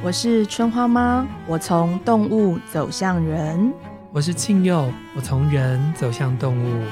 [0.00, 3.72] 我是春花妈，我从动物走向人。
[4.12, 6.84] 我是庆佑，我从人走向动物。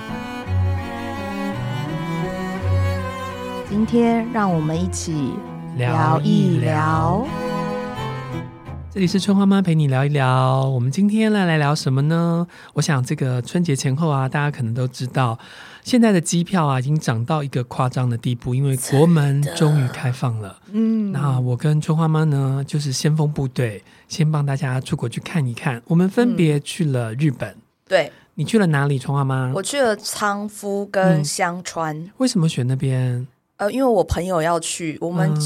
[3.71, 5.35] 今天让我们一起
[5.77, 7.25] 聊一聊。
[8.91, 10.65] 这里是春花妈陪你聊一聊。
[10.69, 12.45] 我们今天来来聊什么呢？
[12.75, 15.39] 我想这个春节前后啊，大家可能都知道，
[15.87, 20.61] 现在的机票啊已经涨到一个夸张的地步，因为国门终于开放了。
[20.73, 25.81] 嗯，那我跟春花妈呢，就是先锋部队，先帮大家出国去看一看。
[25.87, 27.49] 我们分别去了日本。
[27.51, 28.99] 嗯、对，你去了哪里？
[28.99, 31.97] 春花妈，我去了仓敷跟香川。
[31.97, 33.25] 嗯、为什么选那边？
[33.59, 35.33] 呃，因为我朋友要去，我们。
[35.33, 35.41] 嗯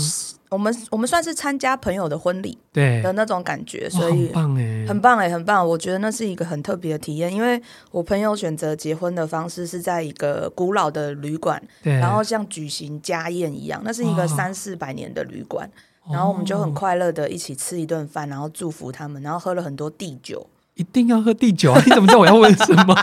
[0.50, 5.66] 我们我们算是参加朋友的婚礼，对的那种感觉，所以很棒哎，很棒哎，很棒！
[5.66, 7.60] 我觉得那是一个很特别的体验，因为
[7.92, 15.70] 我朋友选择结婚的方式是在一个古老的旅馆，对，然后像举行家宴一样，那是一个三四百年的旅馆，
[16.10, 20.46] 然后我们就很快乐的一起吃一顿饭，然后祝福他们，然后喝了很多地酒。
[20.80, 21.82] 一定要喝第九啊！
[21.84, 22.96] 你怎么知道我要问什么？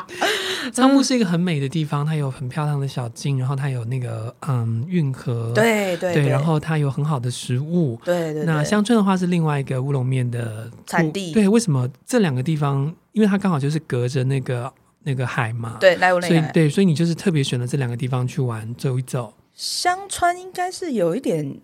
[0.74, 8.44] 仓木是一个很美的地方，它有很漂亮的小径，然后它有那个嗯运河，对对对，然后它有很好的食物，对对。
[8.44, 11.48] 那香川的话是另外一个乌龙面的产地，对。
[11.48, 12.94] 为什么这两个地方？
[13.12, 14.70] 因为它刚好就是隔着那个
[15.04, 19.32] 那个海嘛，对，来我那所以对，所以你就是特别选了这两个地方去玩走一走。
[19.54, 21.58] 香川应该是有一点。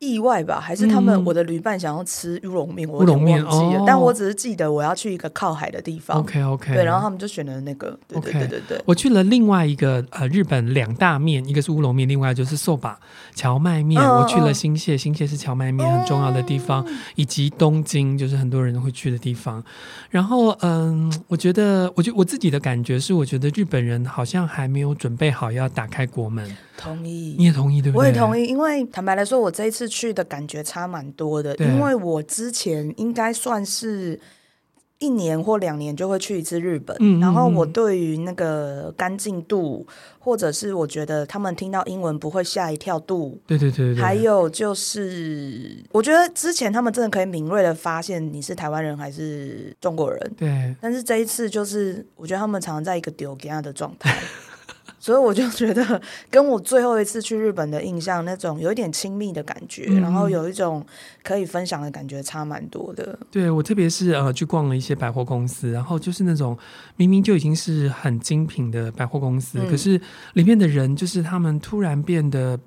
[0.00, 0.58] 意外吧？
[0.58, 2.88] 还是他们我的旅伴想要吃乌龙面？
[2.88, 6.18] 我有点忘记了，但我只是记得我要去一个靠海的地方。
[6.18, 7.98] OK OK，对，然后他们就选了那个。
[8.08, 12.94] 对对对对对，我去了另外一个呃日本两大面，一个是乌龙面，另外就是 soba
[13.36, 14.02] 蕎麦面。
[14.02, 16.82] 我去了新泻，新泻是荞麦面很重要的地方，
[17.14, 19.62] 以及东京就是很多人会去的地方。
[20.08, 26.50] 然后嗯，我觉得，我觉我自己的感觉是，我觉得日本人好像还没有准备好要打开国门。
[26.78, 28.00] 同意，你也同意对不对？
[28.00, 31.54] 我也同意，因为坦白来说，我这一次去的感觉差蛮多的。
[31.56, 34.18] 因为我之前应该算是
[34.98, 39.86] 一年或两年就会去一次日本，然后我对于那个干净度，
[40.18, 50.76] 或者是我觉得他们听到英文不会吓一跳度，对对对，对，还有就是我觉得之前他们真的可以敏锐的发现你是台湾人还是中国人，对。
[50.82, 54.14] 但是这一次就是我觉得他们常常在一个丢给他的状态。
[55.00, 56.00] 所以我就觉得，
[56.30, 60.84] 跟我最后一次去日本的印象，那种有一点亲密的感觉，嗯、然后有一种
[61.24, 63.18] 可以分享的感觉，差蛮多的。
[63.30, 66.56] 对，我特别是呃去逛了一些百货公司，然后就是那种
[66.96, 70.00] 明明就已经是很精品的百货公司，嗯、可是
[70.34, 72.60] 里面的人就是他们突然变得。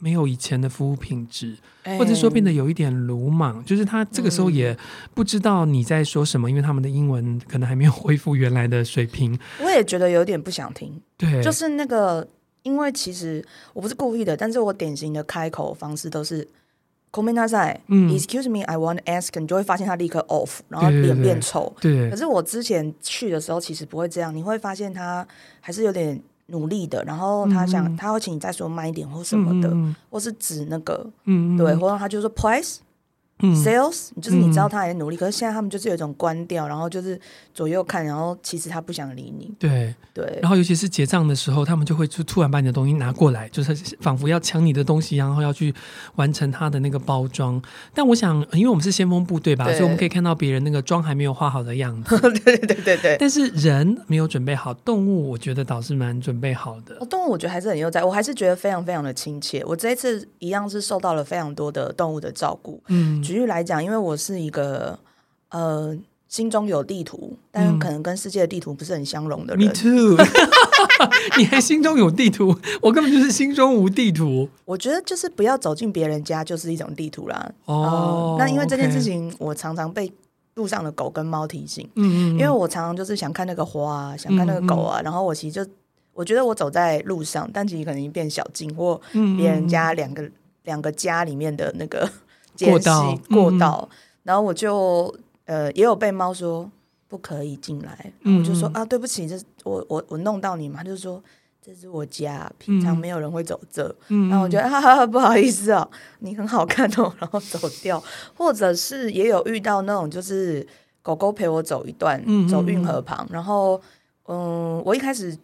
[0.00, 1.56] 没有以前的服务品质，
[1.98, 4.76] 或者说变得有一点鲁莽，就是他这个时候也
[5.12, 9.36] 不知道你在说什么，因为他们的英文可能还没有恢复原来的水平。
[9.60, 12.26] 我也觉得有点不想听，对，就是那个，
[12.62, 16.46] 因为其实我不是故意的，但是我典型的开口方式都是
[17.10, 21.74] “Come in outside”，嗯，“Excuse me, I want to ask”，你就会发现他立刻 off，然后脸变臭。
[21.80, 25.26] 对，对，对，可是我之前去的时候其实不会这样，你会发现他
[25.60, 26.22] 还是有点。
[26.48, 32.28] 努力的，然后他想，嗯、他会请你再说慢一点或什么的，嗯、或是指那个，嗯、对，或者他就说
[33.40, 37.20] ，sales 就是你知道他还在努力，嗯、可是现在他们就是有一种关掉，然后就是
[37.54, 39.52] 左右看，然后其实他不想理你。
[39.58, 45.74] 对对，对然后尤其是结账的时候，他们就会就突然把你的东西拿过来，就是仿佛要抢你的东西，然后要去
[46.16, 47.60] 完成他的那个包装。
[47.94, 52.18] 但我想，因为我们是先锋部队吧，所以我们可以看到别人那个妆还没有化好的样子。
[52.44, 53.16] 对对对对。
[53.18, 56.96] 但是人没有准备好，动物我觉得倒是蛮准备好的。
[57.00, 59.64] 哦，动物我觉得还是很悠哉，我还是觉得非常非常的亲切。
[59.64, 62.82] 我这一次一样是受到了非常多的动物的照顾。
[62.88, 63.22] 嗯。
[63.28, 64.98] 举例来讲，因为我是一个
[65.50, 65.94] 呃
[66.28, 69.66] 心中有地图，但可能跟世界的地图不是很相容的人。
[69.66, 70.16] Me too，
[71.36, 74.48] 你还心中有地图，我根本就是心中无地图。
[74.64, 77.52] 我觉得就是不要走进别人家，就是一种地图啦。
[77.66, 80.10] 哦、呃，那因为这件事情，我常常被
[80.54, 81.86] 路上的狗跟猫提醒。
[81.96, 85.70] 嗯，嗯因为我常常就是想看那个花啊，想看那个狗啊，嗯、然后我其实就
[86.14, 88.98] 我觉得我走在路上，但其实可能已经变小径或
[89.36, 90.30] 别人家两个
[90.64, 92.08] 两个家里面的那个。
[92.64, 93.88] 过道，过道，
[94.22, 95.14] 然后我就
[95.46, 96.70] 呃也有被猫说
[97.06, 101.22] 不可以进来，我就说啊对不起，这我我我弄到你嘛，他就说
[101.62, 103.94] 这是我家，平常没有人会走这，
[104.28, 105.88] 然后我觉得哈哈不好意思哦，
[106.20, 108.02] 你很好看哦，然后走掉，
[108.34, 110.66] 或者是也有遇到那种就是
[111.02, 113.80] 狗狗陪我走一段，走运河旁，然后
[114.26, 115.36] 嗯我一开始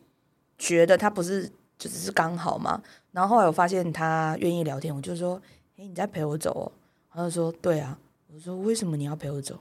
[0.58, 1.46] 觉得它不是
[1.78, 2.80] 就只是刚好嘛，
[3.12, 5.40] 然后后来我发现它愿意聊天，我就说
[5.78, 6.72] 哎你在陪我走哦。
[7.14, 7.96] 他就说：“对啊。”
[8.34, 9.56] 我说：“为什么你要陪我走？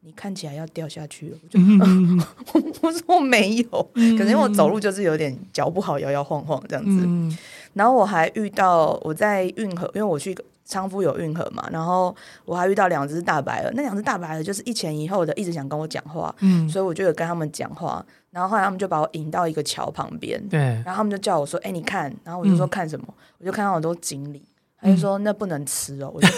[0.00, 2.20] 你看起来要掉下去了。”我就、嗯、
[2.82, 3.64] 我说：“没有，
[3.94, 7.04] 可能因为我走路就是有点脚不好，摇摇晃晃这样子。
[7.04, 7.36] 嗯”
[7.74, 12.14] 然后我还遇到我在运河，因为我去昌敷有运河嘛，然后
[12.44, 24.42] 我还遇到两只大白鹅，那两只大白鹅就是一前一后的，一直想跟我讲话，嗯，所以我就有跟他们讲话，然后后来他们就把我引到一个桥旁边，对，然后他们就叫我说：“哎、欸，你看。”然后我就说：“看什么？”嗯、我就看到很多锦鲤，
[24.80, 26.28] 他就说：“那不能吃哦。”我就。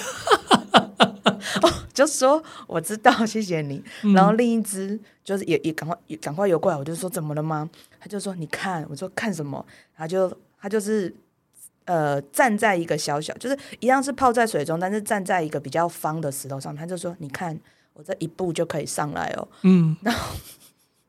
[2.03, 3.83] 哦，就说我知道， 谢谢你。
[4.03, 7.69] 嗯、然后另一只就是也也赶快也赶快游过来，我就说怎么了吗？
[7.99, 9.65] 他就说你看，我说看什么？
[9.97, 11.15] 他就他就是
[11.85, 16.81] 呃站在一个小小，就是一样是泡在水中，但是站在一个比较方的石头上面。
[16.81, 17.59] 他就说你看，
[17.95, 19.49] 我这一步就可以上来哦。
[19.63, 20.37] 嗯，然后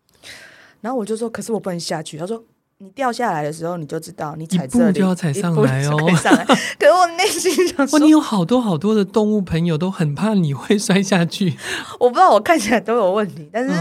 [0.82, 2.18] 然后我就说，可是我不能下去。
[2.18, 2.44] 他说。
[2.82, 5.98] 你掉下来的时候，你就知道你踩这里，就要踩上来哦。
[6.80, 11.54] 可是我内心想说，你有好多好多的动物朋友都很怕你会摔下去。
[12.00, 13.74] 我不知道，我看起来都有问题，但是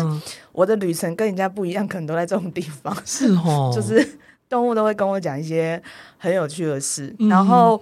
[0.50, 2.94] 我的旅程跟人家不一样，可能都在这种地方。
[3.04, 4.18] 是哦， 就是
[4.48, 5.80] 动物都会跟我讲一些
[6.16, 7.80] 很有趣的事，嗯、然后。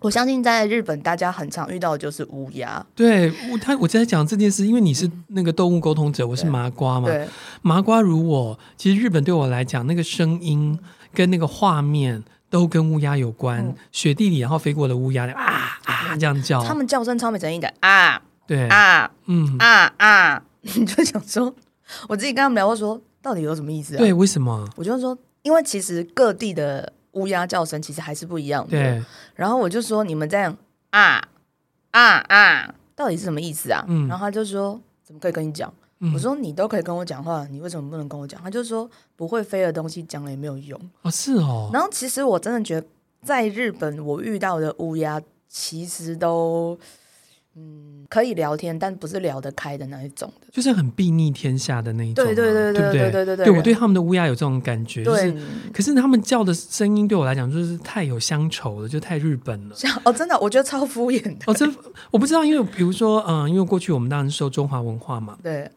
[0.00, 2.84] 我相信在日本，大家很常遇到的就是乌鸦。
[2.94, 7.08] 对，我他我在讲这件事，因为你是那个动物沟通者，嗯、我是麻瓜嘛。
[7.08, 7.26] 对，
[7.62, 10.78] 麻瓜如我，其实日本对我来讲，那个声音
[11.14, 13.64] 跟那个画面都跟乌鸦有关。
[13.64, 21.54] 嗯、雪地里然后飞过的乌鸦，啊啊这样叫，他们叫声超没诚意的啊，对啊，嗯啊啊， 你就想说，
[22.08, 23.98] 我自己跟他们聊过说，到底有什么意思啊？
[23.98, 24.68] 对，为什么？
[24.76, 26.92] 我就说，因为其实各地的。
[27.14, 29.04] 乌鸦叫声其实还是不一样的，对。
[29.34, 30.56] 然后我就说你们这样
[30.90, 31.22] 啊
[31.90, 33.84] 啊啊，到底是什么意思啊？
[33.88, 34.06] 嗯。
[34.06, 35.72] 然后他就说怎么可以跟你讲？
[36.00, 38.40] 嗯、我说你都可以跟我讲话，你为什么不能跟我讲？
[38.42, 40.80] 他就说不会飞的东西讲了也没有用。
[41.02, 41.70] 哦，是哦。
[41.72, 42.86] 然后其实我真的觉得
[43.22, 46.78] 在日本我遇到的乌鸦其实都。
[47.56, 53.46] 嗯，可以聊天，但不是聊得开的那一种的，就是很睥睨天下的那一种，对对对对对对对对对。
[53.46, 55.32] 对我对他们的乌鸦有这种感觉，就是，
[55.72, 59.76] 可是他们叫的声音对我来讲就是太有乡愁了，就太日本了。
[60.04, 61.44] 哦，真的，我觉得超敷衍的。
[61.46, 61.72] 哦，真
[62.10, 65.70] 我不知道，因为比如说，嗯，因为过去我们当然受中华文化嘛，对，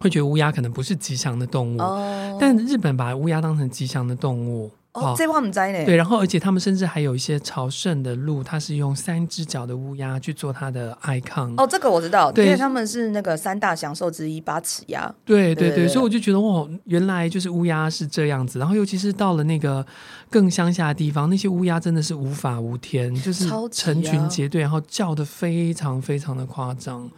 [0.00, 4.70] 会觉得乌鸦可能不是吉祥的动物，哦，但日本把乌鸦当成吉祥的动物。
[4.92, 5.84] 哦，这话我们在呢。
[5.84, 11.54] 对，然后而且他们甚至还有一些朝圣的路，它是用三只脚的乌鸦去做它的 icon。
[11.56, 15.14] 哦，这个我知道，对，因为他们是那个三大享受之一八尺鸭。
[15.24, 18.58] 对对对，所以我就觉得哇，原来就是乌鸦是这样子。
[18.58, 19.86] 然后尤其是到了那个
[20.28, 27.08] 更乡下的地方，那些乌鸦真的是无法无天，就是成群结队，然后叫的非常非常的夸张。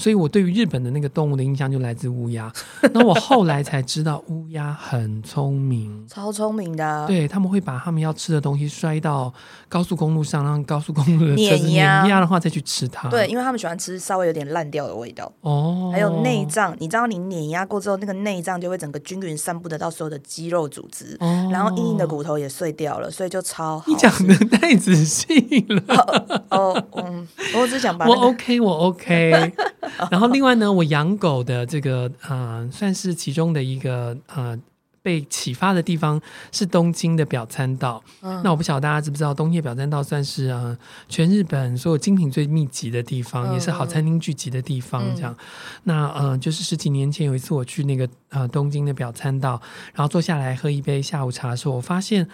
[0.00, 2.50] 所以，我对于日本的那个动物的印象就来自乌鸦。
[2.94, 7.06] 那我后来才知道，乌鸦很聪明，超聪明的。
[7.06, 9.32] 对，他们会把他们要吃的东西摔到
[9.68, 13.08] 高速公路上，让高速公路的车子碾压的话再去吃它。
[13.10, 15.30] 对，因为他们喜欢吃稍微有点烂掉的味道。
[15.42, 15.90] 哦。
[15.92, 23.84] 还有内脏，你知道，你碾压过之后，那个内脏就会整个均匀散布得到所有的肌肉组织，哦、然后硬硬的骨头也碎掉了，所以就超好。
[23.86, 26.42] 你讲的太仔细了。
[26.50, 29.52] 哦，嗯，我只想把、那个、我 OK，我 OK。
[30.10, 34.58] 然后另外呢，我养狗的这个呃，算是其中的一个呃
[35.02, 36.20] 被启发的地方
[36.52, 38.02] 是东京的表参道。
[38.20, 40.76] 嗯、那我不晓得大家知不知道，东京表参道算是呃
[41.08, 45.02] 全日本所有精品最密集的地方，嗯、也是好餐厅聚集的地方。
[45.16, 45.38] 这样，嗯、
[45.84, 49.60] 那呃就是十几年前有一次我去那个呃东京的表参道，
[49.94, 52.28] 然后坐下来喝一杯下午茶的时候，我发现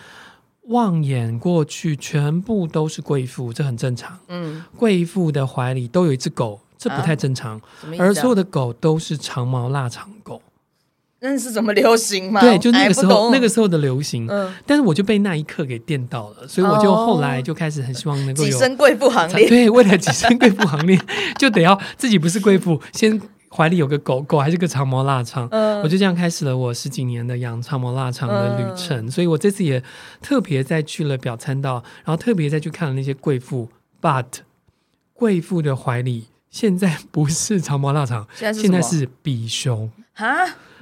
[0.63, 4.19] 望眼过去全部都是贵妇，这很正常。
[4.27, 6.59] 嗯，贵妇的怀里都有一只狗。
[6.79, 7.61] 这不太正常，
[7.99, 10.43] 而所有的狗都是长毛腊肠狗。
[11.19, 12.41] 那是怎么流行吗？
[12.41, 14.27] 对，就那个时候，那个时候的流行。
[14.29, 19.49] 嗯，但是我就被那一刻给电到了，所以我就后来就开始很希望能够有跻身贵妇行列。
[19.49, 21.01] 对，为了跻身贵妇行列，
[21.39, 23.19] 就得要自己不是贵妇，先
[23.49, 25.49] 怀里有个狗狗，还是个长毛腊肠。
[25.51, 29.07] 嗯，我就这样开始了我十几年的养长毛腊肠的旅程。
[29.07, 29.83] 嗯、所以我这次也
[30.21, 33.71] 特别再去了表参道，然后特别再去看了那些贵妇
[34.03, 34.27] ，but
[35.15, 36.27] 贵妇的怀里。
[36.57, 40.27] 现在不是长毛腊肠，现在是，现在是比熊啊！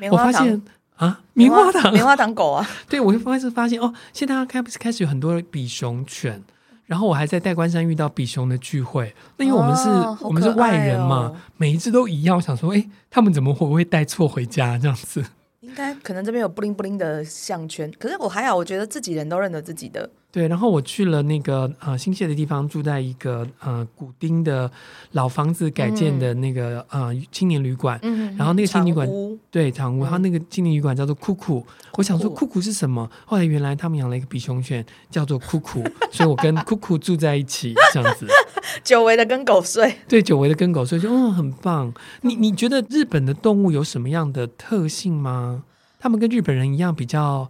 [0.08, 0.62] 我发现
[0.94, 2.64] 啊，棉花糖，棉花糖狗啊！
[2.88, 6.40] 对，我就发现发现哦，现在开始开始有很多比熊犬，
[6.86, 9.12] 然后我还在代官山遇到比熊的聚会。
[9.36, 12.36] 那因为我们是、哦哦、我们是外人嘛，每一只都一样。
[12.36, 15.24] 我想说，哎，他们怎么会不会带错回家这样子？
[15.58, 20.08] 应该可能这边有布灵布灵的项圈，可是我还好，我觉得自己人都认得自己的。
[20.34, 24.68] 对，然后我去了那个呃新泻的地方，住在一个呃古丁的
[25.12, 27.96] 老房子改建的那个、嗯、呃青年旅馆。
[28.02, 29.08] 嗯，然后那个青年旅馆
[29.48, 31.64] 对长屋，然后那个青年旅馆叫做酷酷。
[31.92, 33.08] 我想说酷酷是什么？
[33.24, 38.26] 后来原来他们养了一个比熊犬，叫做酷酷，所以我跟酷酷住在一起，这样子。
[38.82, 39.94] 久违的跟狗睡。
[40.08, 41.94] 对，久违的跟狗睡，就嗯很棒。
[42.22, 45.62] 你你觉得日本的动物有什么样的特性吗？
[46.00, 47.48] 他们跟日本人一样比较。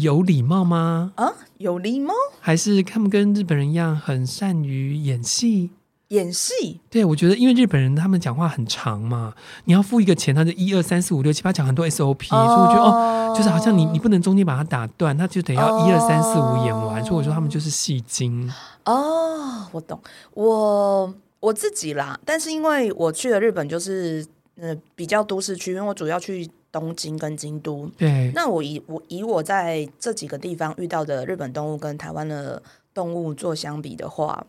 [0.00, 1.12] 有礼貌吗？
[1.16, 2.12] 啊，有礼貌？
[2.40, 5.70] 还是他们跟日本人一样很善于演戏？
[6.08, 6.80] 演戏？
[6.88, 18.50] 对，我觉得因为日本人他们讲话很长嘛，你要付一个钱，他就一二三四五六七八讲很多 SOP，、哦、所以我觉得哦，就是好像你你不能中间把它打断，他就得要一二三四五演完，所以我说他们就是戏精。
[18.86, 20.00] 哦，我懂，
[20.32, 24.26] 我我自己啦，但是因为我去了日本，就是
[24.58, 27.90] 呃比较都市区，因为我主要去东京跟京都。
[27.96, 34.46] 对，那我以我以我在这几个地方遇到的日本动物跟台湾的动物做相比的话。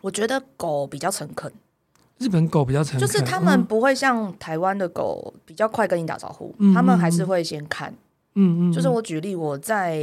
[0.00, 1.50] 我觉得狗比较诚恳，
[2.18, 7.88] 日本狗比较诚恳，就是他们不会像台湾的狗比较快跟你打招呼，嗯、他们还是会先看。
[8.34, 9.98] 嗯嗯，就是我举例，我在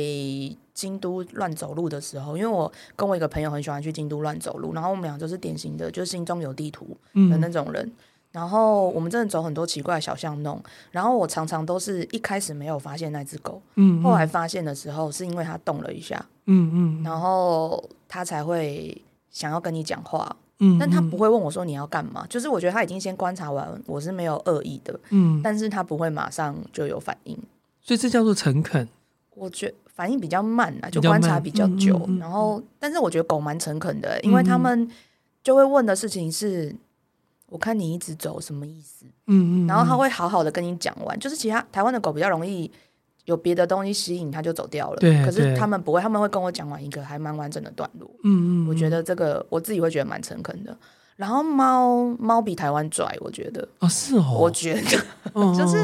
[0.73, 7.85] 京都乱走路的时候，因为我跟我一个朋友很喜欢去京都乱走路，然后我们俩就是典型的，就是心中有地图的那种人。
[7.85, 7.93] 嗯、
[8.31, 10.61] 然后我们真的走很多奇怪的小巷弄，
[10.91, 19.01] 然后我常常都是一开始没有发现那只狗，嗯，后来发现的时候是因为它动了一下，嗯嗯，然后它才会。
[19.33, 27.33] 想要跟你讲话，嗯，但它不会问我说你要干嘛，就是我觉得它已经先观察完，我是没有恶意的，嗯，但是它不会马上就有反应，
[27.79, 28.85] 所以这叫做诚恳。
[29.33, 34.85] 我觉得反应比较慢啊，就观察比较久，然后，但是我觉得狗蛮诚恳的，因为他们
[35.41, 36.79] 就会问的事情是，嗯、
[37.51, 42.71] 我看你一直走什么意思，嗯嗯，然后他会好好的跟你讲完，就是其他台湾的狗比较容易。
[43.25, 45.23] 有别的东西吸引他就走掉了，对。
[45.23, 48.09] 可是他们不会，他们会跟我讲完一个还蛮完整的段落。
[48.23, 50.75] 嗯嗯，我觉得这个我自己会觉得蛮诚恳的。
[51.17, 54.81] 然后猫猫比台湾拽，我觉得哦，是哦，我觉得
[55.55, 55.77] 就是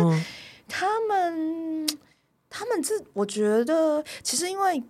[0.67, 1.87] 他们
[2.49, 4.83] 他们这，我觉得其实因为。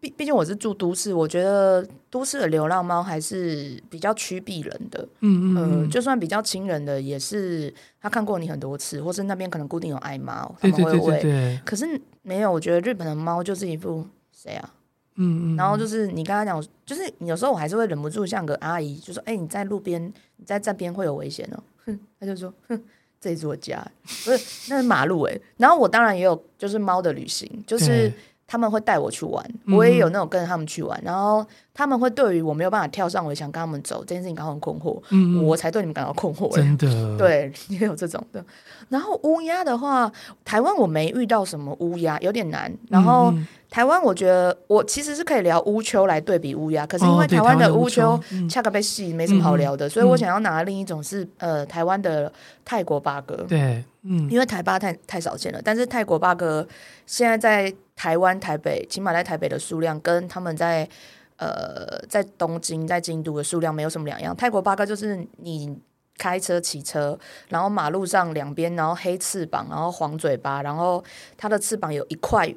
[0.00, 5.08] 毕毕竟我是住都市，我觉得都市的流浪猫还是比较趋避人的。
[5.20, 10.92] 嗯嗯，嗯、呃，就算比较亲人的，也是他看过你很多次，或是那边可能固定有爱猫，他们会喂。
[10.92, 11.60] 对对对对对。
[11.64, 14.74] 可是没有，我觉得日本的猫就是一副谁啊？
[15.14, 15.56] 嗯嗯。
[15.56, 20.04] 然后就是你刚刚讲，就是有时候我还是会忍不住像个阿姨，就说：“哎、欸，你在路边，
[20.36, 22.82] 你在这边会有危险哦。”哼，他就说：“哼，
[23.20, 23.80] 这是我家，
[24.24, 28.12] 不是那是马路。”哎，然后我当然也有就是猫的旅行，就是。
[28.50, 36.50] 他们会带我去玩，我也有那种跟着他们去玩，嗯、然后他们会对于我没有办法跳上围墙跟他们走这件事情感到很困惑，嗯、我才对你们感到困惑。
[36.54, 36.88] 真的，
[37.18, 38.42] 对，也有这种的。
[38.88, 40.10] 然后乌鸦的话，
[40.46, 42.72] 台湾我没遇到什么乌鸦，有点难。
[42.88, 43.32] 然后
[43.70, 52.32] 台湾，我觉得我其实是可以聊乌秋来对比乌鸦，可是因为台湾的乌秋恰克被戏没什么好聊的，嗯、所以我想要拿另一种是呃台湾的
[52.64, 53.36] 泰国八哥。
[53.48, 56.66] 对，嗯，因为台八太太少见了，但是泰国八哥
[57.06, 57.74] 现在在。
[57.98, 60.88] 台湾台北，起码在台北的数量跟他们在
[61.36, 64.32] 呃在东京、在京都的数量没有什么两样。
[64.36, 65.76] 泰国八哥就是你
[66.16, 71.02] 开车、骑车，然后马路上两边，然后黑翅膀，然后黄嘴巴，然后
[71.36, 72.54] 它的翅膀有一块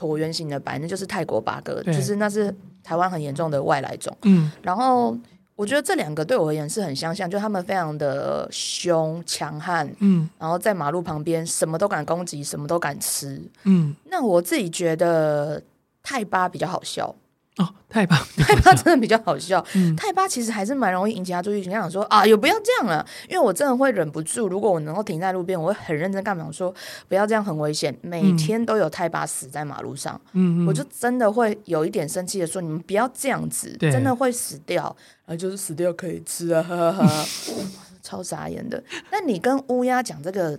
[0.00, 4.16] 椭圆形的白，那就是泰国八哥，就是那是台湾很严重的外来种。
[4.22, 5.14] 嗯，然后。
[5.56, 13.94] 我觉得这两个对我而言是很相像，就他们非常的凶强悍，嗯，然后在马路旁边什么都敢攻击，什么都敢吃，嗯。
[14.06, 15.62] 那我自己觉得
[16.02, 17.14] 泰巴比较好笑。
[17.56, 19.62] 哦，泰巴， 泰巴真的比较好笑。
[19.74, 21.56] 嗯，泰巴其实还是蛮容易引起他注意。
[21.56, 24.48] 你想说啊，也不要这样了，因为我真的会忍不住。
[24.48, 26.72] 如果我能够停在路边，我会很认真干嘛说
[27.08, 27.94] 不要这样，很危险。
[28.00, 34.84] 每天都有泰巴死在马路上，嗯，我就真的会有一点生气的说，你们不要这样子，真的会死掉。
[35.26, 37.26] 然后就是死掉可以吃啊，哈哈哈，
[38.00, 38.82] 超傻眼的。
[39.10, 40.58] 那你跟乌鸦讲这个，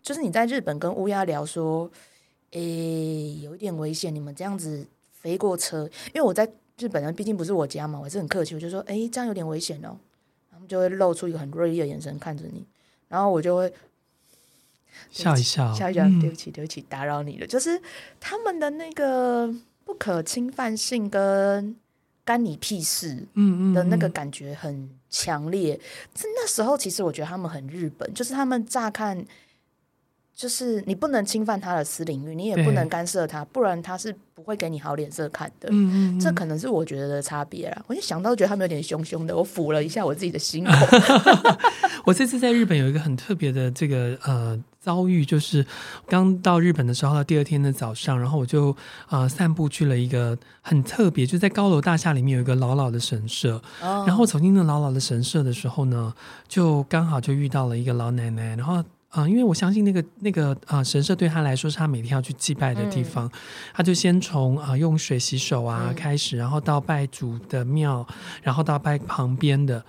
[0.00, 1.90] 就是你在日本跟乌鸦聊说，
[2.52, 4.86] 诶，有一点危险，你们这样子。
[5.20, 5.84] 飞过车，
[6.14, 6.48] 因为我在
[6.78, 9.96] 日本人毕竟不是我家嘛，我还是很客气，我就说，哎、欸，这样有点危险哦。
[10.50, 12.64] 他们就会露出一个很锐利的眼神看着你，
[13.08, 13.72] 然后我就会
[15.10, 17.46] 笑一笑，笑一笑，对不起，对不起，打扰你了。
[17.46, 17.80] 嗯、就是
[18.20, 19.52] 他们的那个
[19.84, 21.76] 不可侵犯性跟
[22.24, 25.74] 干你屁事，嗯嗯的那个感觉很强烈。
[25.74, 25.82] 嗯嗯
[26.14, 29.26] 嗯，那时候其实我觉得他们很日本，就是他们乍看。
[30.38, 35.68] 就是你不能侵犯他的私领域，你也不能干涉他，不然他是不会给你好脸色看的。
[35.72, 37.82] 嗯嗯，这可能是我觉得的差别啦。
[37.88, 40.72] 我一想到觉得他们有点凶凶的，我抚了一下我自己的心口。
[42.06, 45.66] 我这次在日本有一个很特别的这个呃遭遇，就是
[46.06, 48.76] 刚到日本的时候，到第二天的早上，然后我就
[49.08, 53.60] 呃散步去了一个很特别，就在高楼大厦里面有一个老老的神社。
[53.82, 56.14] 哦、然后走进那老老的神社的时候呢，
[56.46, 58.84] 就刚好就遇到了一个老奶奶，然后。
[59.08, 63.30] 啊、呃，因为我相信那个那个啊、呃、神社对他来说是他每天要去祭拜的地方，嗯、
[63.74, 68.06] 他就先从啊、呃、用水洗手啊、嗯、开始，然后到拜主的庙，
[68.42, 69.82] 然后到拜旁边的，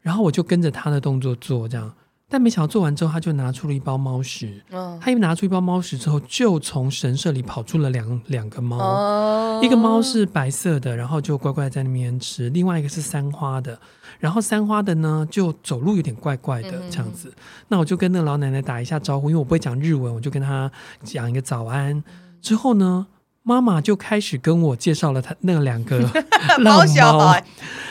[0.00, 1.92] 然后我就跟着他的动作做，这样。
[2.32, 4.62] 但没想到做完之后，他就拿出了一包猫屎。
[4.70, 8.78] 嗯，他一拿出一包猫屎之后，就从神社里跑出了两两个猫。
[8.78, 13.76] 哦，一个猫是白色的，然后就乖乖在那边吃；另外一个是三花的，
[14.20, 17.28] 然后三花的呢就走路有点怪怪的这样子。
[17.34, 20.70] 嗯、那我就跟那个老奶奶打一下招呼，因为我不会讲日文，我就跟她
[21.02, 22.04] 讲一个早安。
[22.40, 23.06] 之后呢，
[23.42, 25.98] 妈妈就开始跟我介绍了她那两个
[26.60, 27.34] 老猫，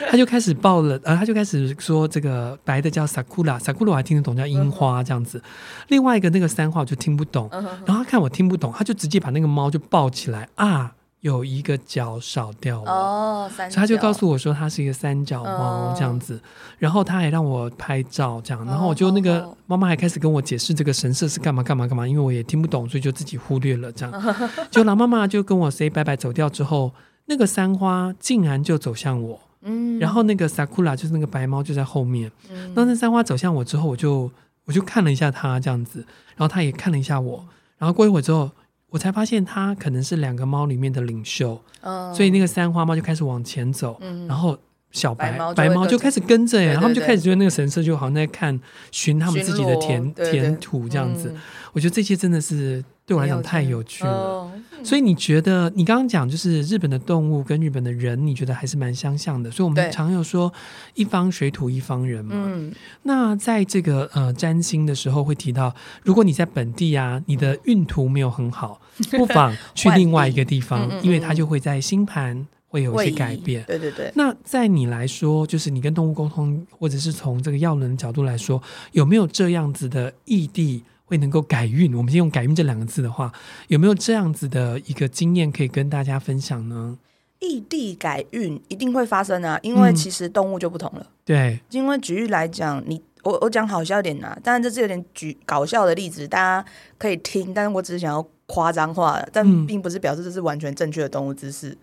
[0.09, 5.41] 她就开始抱了，呃，她就开始说这个白的叫 sakura，sakura 我还听得懂叫樱花这样子，
[5.89, 7.49] 另外一个那个三花我就听不懂，
[7.85, 10.93] 然后她看我听不懂，她就直接把那个猫就抱起来啊。
[11.21, 16.41] 有一个角少掉了哦，所以他就告诉我说它是一个三角猫这样子，哦、
[16.77, 24.35] 然后他还让我拍照这样，然后我就那个妈妈还开始跟我解释这个神社是干嘛干嘛干嘛，因为我也听不懂，所以就自己忽略了这样。
[24.71, 26.93] 就老妈妈就跟我 say 拜拜走掉之后，
[27.25, 34.31] 那个三花竟然就走向我，嗯，然后那个 sakura 就是那个白猫就在后面，嗯，那那三花走向我之后，我就
[34.63, 35.99] 我就看了一下它这样子，
[36.37, 37.43] 然后它也看了一下我，
[37.77, 38.49] 然后过一会儿之后。
[38.89, 44.57] 我才发现它可能是两个猫里面的领袖，嗯、所以那个三花猫就开始往前走，嗯、然后
[44.91, 48.59] 小白白猫就开始跟着，然后他们就开始觉得那个神社就好像在看
[48.91, 51.29] 寻他们自己的田田土这样子。
[51.29, 51.41] 嗯、
[51.73, 52.83] 我觉得这些真的是。
[53.05, 54.51] 对我来讲太有趣了，哦、
[54.83, 59.49] 所以你觉得你刚刚讲就是日本的动物跟日本的人，你觉得还是蛮相像的。
[59.49, 60.53] 所以我们常有说
[60.93, 62.35] 一方水土一方人嘛。
[62.35, 68.78] 嗯、那在这个呃占星的时候会提到，如果你在本地啊，你的运途没有很好，
[69.17, 73.63] 不妨去另外一个地方，因为它就会在星盘会有一些改变。
[73.63, 74.11] 对对对。
[74.15, 80.83] 那在你来说，就是你跟动物沟通，或者是从这个药轮的角度来说，有没有这样子的异地？
[81.05, 83.33] 会能够改运，我们先用“改运”这两个字的话，
[83.67, 86.99] 有没有这样子的一个经验可以跟大家分享呢？
[87.39, 90.99] 异地改运一定会发生啊，因为其实动物就不同了。
[91.01, 96.63] 嗯、对，因为举例来讲，你我我讲好笑一点啊，当然这是有点举搞笑的例子，大家
[96.99, 101.69] 可以听，但是我只是想要夸张化，但并不是表示这是完全正确的动物知识。
[101.69, 101.77] 嗯、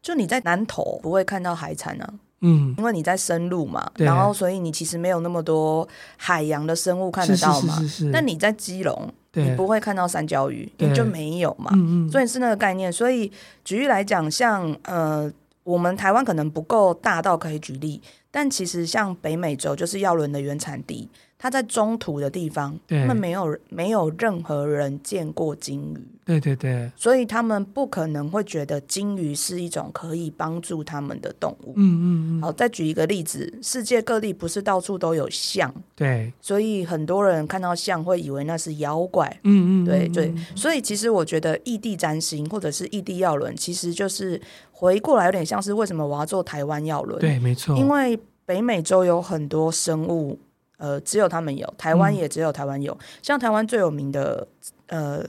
[0.00, 2.14] 就你在南投不会看到海产啊。
[2.46, 7.78] 嗯，因为你在深入嘛，然后所以你其实没有那么多海洋的生物看得到嘛。
[8.12, 11.70] 那你在基隆，你不会看到三角鱼，你就没有嘛。
[11.74, 12.92] 嗯嗯，所以是那个概念。
[12.92, 13.32] 所以
[13.64, 21.08] 举例来讲，像呃，我们台湾可能不够大到可以举例，但其实像北美洲就是药轮的原产地。
[21.44, 31.74] 他在中途的地方，他们没有没有任何人见过鲸鱼，对对对，所以他们不可能会觉得鲸鱼是一种可以帮助他们的动物。
[31.76, 32.40] 嗯嗯嗯。
[32.40, 39.28] 好，再举一个例子，世界各地不是到处都有象，对，所以很多人看到象会以为那是妖怪。
[39.42, 44.40] 嗯，嗯嗯，对对，所以其实我觉得异地占星或者是异地药轮，其实就是
[44.72, 47.20] 回过来有点像是为什么我要做台湾药轮？
[47.20, 50.38] 对，没错，因为北美洲有很多生物。
[50.76, 52.92] 呃，只有他们有，台湾也只有台湾有。
[52.92, 54.46] 嗯、像台湾最有名的，
[54.88, 55.24] 呃，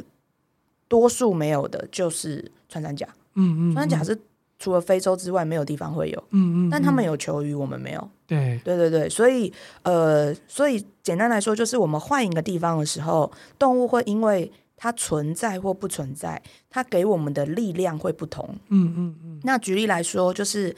[0.88, 3.08] 多数没有的就是穿山甲。
[3.36, 4.20] 嗯，嗯嗯，穿山甲是
[4.58, 6.24] 除了非洲之外没有地方会有。
[6.32, 8.10] 嗯，嗯嗯，但他们有球鱼，我们没有。
[8.26, 9.54] 对对对对，所以
[9.84, 18.44] 呃，所以简单来说，就是我们换一个地方的时候，动物会因为它存在或不存在，它给我们的力量会不同。
[18.70, 19.40] 嗯嗯嗯。
[19.44, 20.76] 那举例来说，就是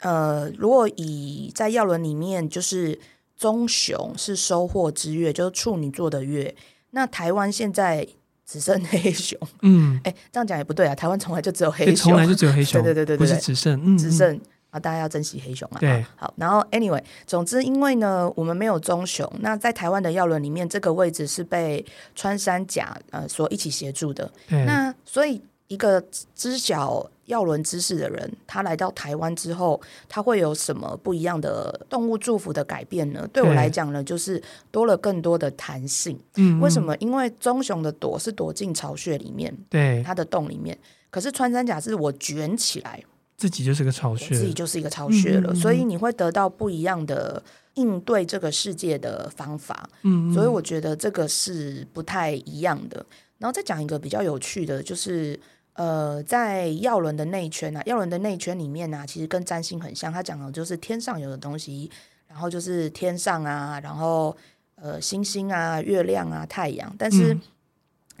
[0.00, 2.98] 呃，如果以在药轮里面，就是。
[3.38, 6.52] 棕熊是收获之月，就是处女座的月。
[6.90, 8.06] 那台湾现在
[8.44, 10.94] 只剩黑熊，嗯， 哎，这样讲也不对啊。
[10.94, 15.78] 台湾从来就只有黑熊，从来就只有黑熊，对对对对，不是只剩，嗯，只剩啊，大家要珍惜黑熊啊。
[15.78, 21.84] 对，好，然后 anyway，总之，因为呢，我们没有棕熊，那在台湾的药轮里面，这个位置是被
[22.16, 24.28] 穿山甲呃所一起协助的。
[24.48, 26.02] 那所以一个
[26.34, 27.08] 知晓。
[27.28, 33.28] 药轮知识的人，他来到台湾之后，他会有什么不一样的动物祝福的改变呢？
[33.32, 36.18] 对我来讲呢，就是多了更多的弹性。
[36.36, 36.96] 嗯，为什么？
[36.96, 40.76] 因为棕熊的躲是躲进巢穴里面，对，它的洞里面。
[41.10, 43.02] 可是穿山甲是我卷起来，
[43.36, 45.52] 自己就是个巢穴，自己就是一个巢穴了。
[45.52, 47.42] 嗯嗯嗯，所以你会得到不一样的
[47.74, 49.88] 应对这个世界的方法。
[50.02, 53.04] 嗯，嗯，所以我觉得这个是不太一样的。
[53.36, 55.38] 然后再讲一个比较有趣的，就是。
[55.78, 60.12] 呃，在药轮的内圈啊，药轮的内圈里面呢、啊，其实跟占星很像。
[60.12, 61.88] 它讲的就是天上有的东西，
[62.26, 64.36] 然后就是天上啊，然后
[64.74, 66.92] 呃，星星啊、月亮啊、太阳。
[66.98, 67.38] 但是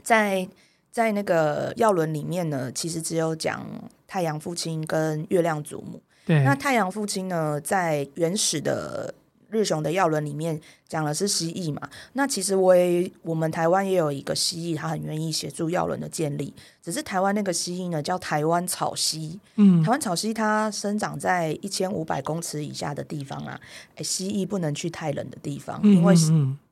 [0.04, 0.48] 在、嗯、
[0.92, 3.66] 在那个药轮里面呢，其实只有讲
[4.06, 6.00] 太阳父亲跟月亮祖母。
[6.26, 9.12] 对，那太阳父亲呢，在原始的。
[9.50, 11.80] 日雄的药轮里面讲的是蜥蜴嘛？
[12.12, 16.52] 那其实我也，我们台湾也有一个蜥蜴，他很愿意协助药轮的建立。
[16.82, 19.38] 只是台湾那个蜥蜴呢，叫台湾草蜥。
[19.56, 23.60] 嗯，台湾草蜥它生长在一千五百公尺以下的地方啊。
[23.96, 26.14] 哎，蜥蜴不能去太冷的地方，因为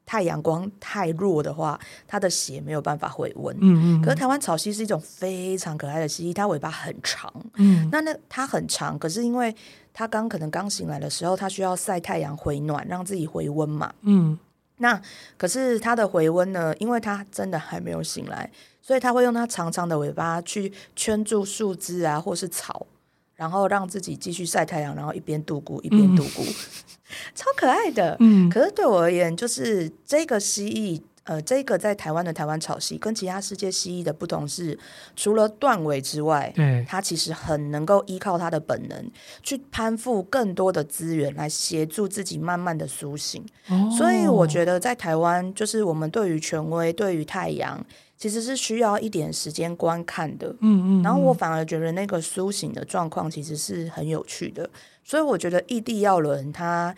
[0.07, 3.55] 太阳光太弱的话，它的血没有办法回温。
[3.61, 4.03] 嗯嗯。
[4.03, 7.31] 可是台湾草蜥是一种非常可爱的蜥蜴，它尾巴很长。
[7.57, 7.89] 嗯。
[7.91, 9.55] 那那它很长，可是因为
[9.93, 13.93] 它刚可能刚醒来的时候，它需要晒太阳回暖，让自己回温嘛。
[14.03, 14.39] 嗯。
[14.79, 15.01] 那
[15.37, 16.75] 可是它的回温呢？
[16.79, 18.51] 因为它真的还没有醒来，
[18.83, 22.87] 所以它会用它长长的尾巴去圈住树枝啊，或是草，
[23.37, 26.45] 然后让自己继续晒太阳，然后一边度过一边度过。
[26.45, 26.55] 嗯
[27.37, 34.79] 超可爱的，嗯，可是对我而言，就是这个蜥蜴，呃，这个在台湾的台湾草螅，跟其他世界蜥蜴的不同是，
[35.17, 39.11] 除了断尾之外，对，它其实很能够依靠它的本能，
[39.43, 43.45] 去攀附更多的资源，来协助自己慢慢的苏醒。
[43.69, 47.85] 哦，所以我觉得在台湾，就是我们对于权威，对于太阳，
[48.17, 50.47] 其实是需要一点时间观看的。
[50.61, 54.71] 嗯，嗯嗯，然后我反而觉得那个苏醒的状况其实是很有趣的。
[55.03, 56.95] 所以我觉得异地要轮它，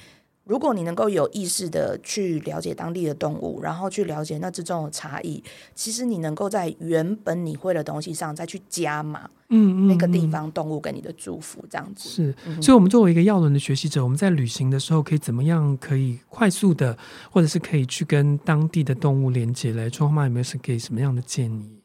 [0.48, 12.34] 如果你能够有意识的去了解当地的动物，然后去了解那之中的差异，其实你能够在原本你会的东西上再去加码，嗯嗯，那个地方动物给你的祝福，这样子是。
[12.46, 16.96] 嗯、所以，我们作为一个药轮的学习者，我们在旅行的时候可以怎么样可以快速的，
[17.30, 19.90] 或者是可以去跟当地的动物连接嘞？
[19.90, 21.78] 春花妈有没有是给什么样的建议？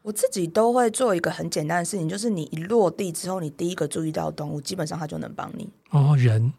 [0.00, 5.68] 我自己都会做一个很简单的事情，就是你一落地之后，你第一个注意到的动物，基本上它就能帮你。
[5.90, 6.50] 哦，人，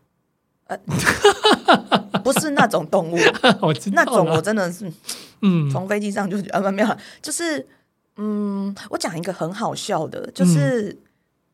[0.71, 3.17] 呃， 不是那种动物，
[3.61, 4.91] 我知道那种我真的是，
[5.41, 7.65] 嗯，从飞机上就啊，没有，就是，
[8.17, 10.97] 嗯，我讲一个很好笑的，就是、嗯、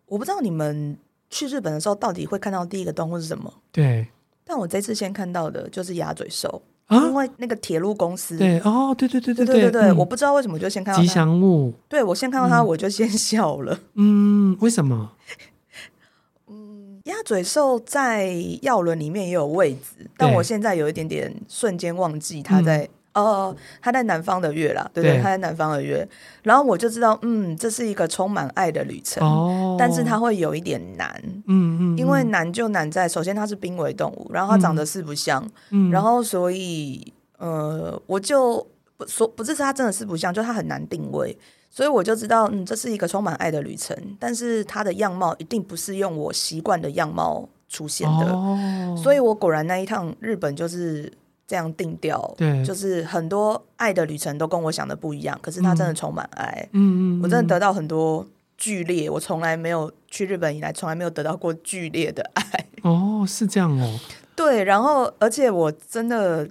[0.08, 0.98] 我不知道你们
[1.30, 3.54] 去日本的时候到底会看到第一个动物是什么？
[3.72, 4.08] 对，
[4.46, 6.62] 但我这次先看到的就是鸭嘴兽。
[6.88, 13.78] 啊、因为那个铁路公司，对哦，对对对对对对对，嗯、我不知道为什么就先看到吉祥物，对我先看到它，我就先笑了。
[13.96, 15.12] 嗯，为什么？
[17.08, 22.80] 嗯，鸭嘴兽在药轮里面也有位置，但我现在有一点点瞬间忘记它在。
[22.84, 22.90] 嗯。
[23.18, 26.08] 哦，他在南方的月啦，对对，对，他在南方的月，
[26.44, 38.64] 然后我就知道，嗯，这是一个充满爱的旅程，哦，但是它会有一点难，嗯嗯，因为难就难在，首先它是濒危动物，然后它长得四不像，嗯，然后所以，呃，我就
[38.98, 41.36] 不说，不是它真的四不像，就它很难定位，
[41.70, 51.12] 所以我就知道，嗯，这是一个充满爱的旅程，但是它的样貌一定不是用我习惯的样貌出现的，哦，所以我果然那一趟日本就是。
[51.50, 58.28] 这样定调，对，就是很多爱的旅程都跟我想的不一样，可是它真的充满爱，嗯嗯，我真的得到很多
[58.58, 62.44] 剧烈，我从来没有去日本以来，从来没有得到过剧烈的爱。
[62.84, 63.98] 哦，是这样哦。
[64.36, 66.46] 对，然后而且我真的，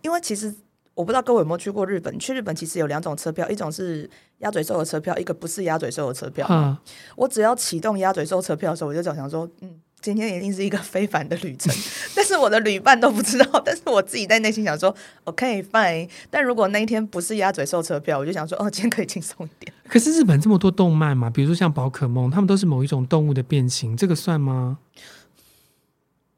[0.00, 0.52] 因为其实
[0.94, 4.10] 我不知道各位有没有去过日本，去日本其实有两种车票，一种是
[4.42, 6.46] 鸭嘴兽的车票，一个不是鸭嘴兽的车票。
[6.48, 6.76] 嗯，
[7.16, 9.80] 我只要启动鸭嘴兽车票的时候，我就想想说，嗯。
[10.02, 11.72] 今天一定是一个非凡的旅程，
[12.12, 16.08] 但是我的旅伴都不知道，但是我自己在内心想说，OK fine。
[16.28, 19.72] 但如果那一天不是鸭嘴兽车票，我就想说，哦，今天可以轻松一点。
[19.86, 24.78] 可是日本这么多动漫嘛，比如说像宝可梦，他们都是某一种动物的变形，这个算吗？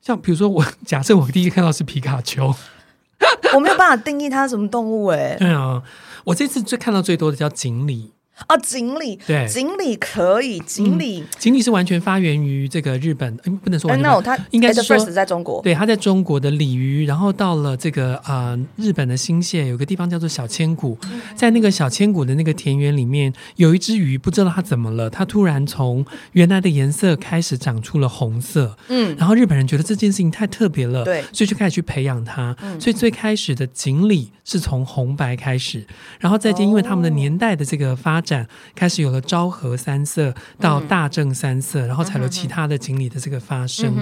[0.03, 2.55] 像比如说我 假设我第一个看到是皮卡丘，
[3.55, 5.37] 我没有办法定义它是什么动物哎。
[5.41, 5.83] 对啊，
[6.25, 8.13] 我这次最看到最多的叫锦鲤。
[8.49, 20.99] 哦，锦鲤，对，锦鲤可以，锦鲤，锦鲤是完全发源于这个日本，嗯不能说完全，呃、no, 它应该是说在中国，对，它在中国的鲤鱼，然后到了这个啊、呃、日本的新泻，有个地方叫做小千谷，
[21.37, 35.87] 在那个小千谷的那个田园里面，有一只鱼，不知道它怎么了，它突然从原来的颜色开始长出了红色，嗯，然后日本人觉得这件事情太特别了，对，所以就开始去培养它，嗯、所以最开始的锦鲤是从红白开始，
[36.19, 43.95] 然后再见，因为他们的年代的这个发展，开始有了昭和三色到大正三色，嗯、然后才有其他的锦鲤的这个发生。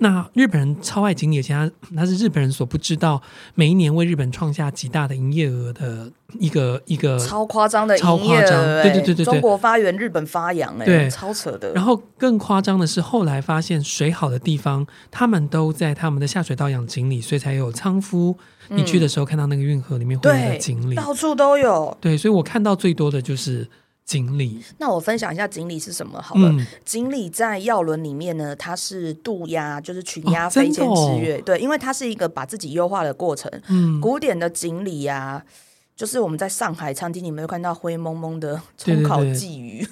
[0.00, 3.20] 那日本人超爱锦鲤，而且他他是日本人所不知道，
[3.54, 6.10] 每一年为日本创下极大的营业额的
[6.40, 11.72] 一个一个超夸张的超夸张，对对对对对，中国发源，日本发扬，哎，对，超扯的。
[11.74, 18.36] 然后更夸张的是，后来发现水好的地方，他们都在他们的下水道养锦鲤，所以才有仓敷。
[18.68, 21.96] 你去的时候看到那个运河里面会有的锦鲤，到处都有。
[22.00, 23.68] 对，所以我看到最多的就是。
[24.06, 26.48] 锦鲤，那我分享一下锦鲤是什么好了。
[26.50, 31.38] 嗯、锦鲤在药轮里面呢，它是渡鸦，就是群鸦飞迁之跃。
[31.38, 33.50] 哦哦、对，因为它是一个把自己优化的过程。
[33.66, 35.42] 嗯，古典的锦鲤呀，
[35.96, 39.78] 就是我们在上海餐厅里面有看到灰蒙蒙的葱烤鲫鱼。
[39.78, 39.90] 对对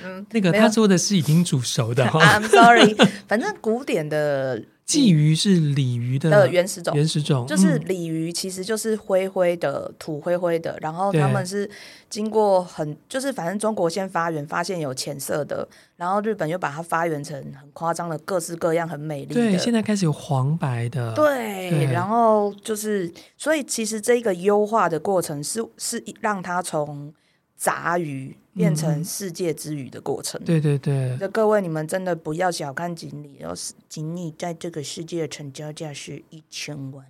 [0.00, 2.06] 对嗯，那个他说的是已经煮熟的。
[2.06, 4.62] I'm sorry，反正古典的。
[4.88, 11.68] 鲫鱼是鲤鱼的，的原始种，原始种就是鲤鱼，其实就是灰灰的土灰灰的，然后他们是
[12.08, 21.92] 经过很，就是反正中国先发源，发现有浅色的，然后日本又把它发源成很夸张的各式各样很美丽的，对，现在开始有黄白的，对，对。
[21.92, 27.12] 然后就是，所以其实这个优化的过程是是让它从
[27.58, 28.34] 杂鱼。
[28.58, 30.40] 变成世界之鱼的过程。
[30.40, 37.06] 嗯、对对对，那各位你们真的不要小看锦鲤，要是锦鲤在这个世界的成交价是一千万。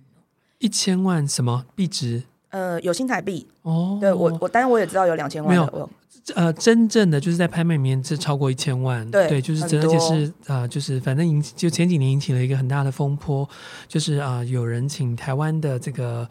[0.59, 2.21] 一千万什么币值？
[2.49, 3.97] 呃，有新台币哦。
[3.99, 5.49] 对我我，当然我也知道有两千万。
[5.49, 5.89] 没有，
[6.35, 9.09] 呃，真正的就是在拍卖里面是超过一千万。
[9.09, 13.49] 对对，就是真，而且是啊、呃，就是反正引就前几年引起了一个很大的风波，
[13.87, 16.29] 就是啊、呃，有人请台湾的这个。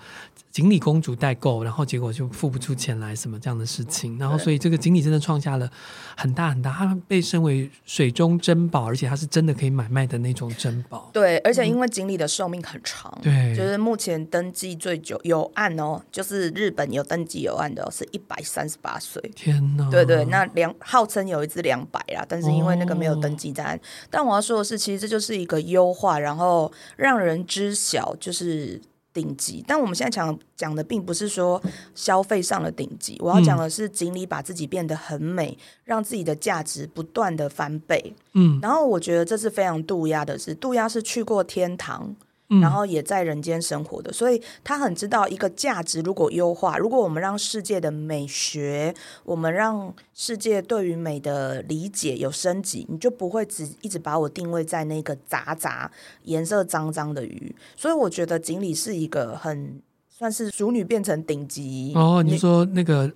[0.58, 5.70] 锦鲤公主代购，然后结果就付不出钱来，什么这样的事情，然后所以这个锦鲤真的创下了
[6.16, 11.10] 很大很大，它被称为水中珍宝，而且它是真的可以买卖的那种珍宝。
[11.12, 19.22] 对，而且因为锦鲤的寿命很长，对、嗯，就是目前登记最久有案哦，就是日本有登记有案的、哦、是一百三十八岁。
[19.36, 19.88] 天哪！
[19.88, 23.76] 对对，那两号称有一只两百啦，但是因为那个没有登记在案。
[23.76, 28.82] 哦、但我要说的是，其实这就是一个优化，然后让人知晓，就是。
[29.18, 31.60] 顶级，但我们现在讲讲的并不是说
[31.92, 38.14] 消费上的顶级，我要讲的是锦鲤把自己变得很美，嗯、让自己的价值不断的翻倍。
[38.34, 42.14] 嗯，然后我觉得这是非常渡鸦的事，渡鸦是去过天堂。
[42.62, 55.90] 然后也在人间生活的，所以他很知道一个价值如果优化，如果我们让世界的美学，我们让世界对于美的理解有升级，你就不会只一直把我定位在那个杂杂、
[56.24, 57.54] 颜色脏脏的鱼。
[57.76, 62.22] 所以我觉得锦鲤是一个很算是淑女变成顶级哦。
[62.24, 63.12] 你说那个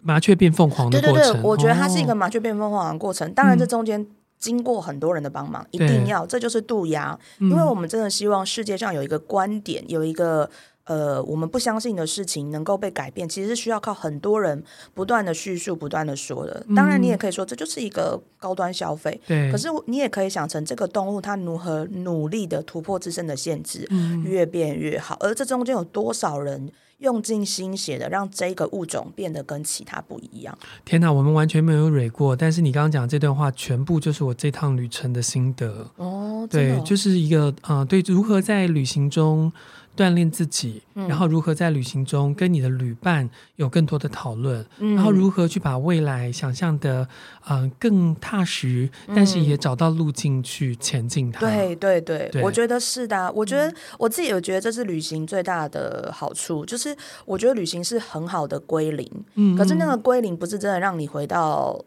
[0.00, 3.28] 麻雀变凤凰的过程，对对对，我觉得它是一个麻雀变凤凰的过程。
[3.28, 4.06] 哦、当然这中间。
[4.38, 10.48] 经过很多人的帮忙，一定要，这就是渡鸦，因为我们真的希望世界上有一个观点，有一个
[10.84, 14.62] 呃，我们不相信的事情能够被改变，其实是需要靠很多人
[14.94, 16.64] 不断的叙述、不断的说的。
[16.76, 19.50] 当然，你也可以说这就是一个高端消费，对。
[19.50, 23.88] 可是你也可以想成这个动物它如何努力的突破自身的限制，
[24.22, 25.16] 越变越好。
[25.18, 26.70] 而这中间有多少人？
[26.98, 30.58] 用尽心血的让这个物种变得跟其他不一样。
[30.84, 35.90] 天哪，我们完全没有蕊过，但是你刚刚讲这段话，全部就是我这趟旅程的心得。
[35.96, 39.52] 哦，对，就是一个啊、呃，对，如何在旅行中。
[39.96, 47.08] 锻炼自己，然后如何在旅行中跟你的旅伴有更多的讨论，嗯、然后如何去把未来想象的
[47.48, 51.40] 嗯、呃、更踏实，但是也找到路径去前进它。
[51.40, 53.32] 对对对，对我觉得是的。
[53.32, 59.10] 我觉得我自己有觉得这是旅行最大的好处，就是我觉得旅行是很好的归零。
[59.34, 61.82] 嗯，可是那个归零不是真的让你回到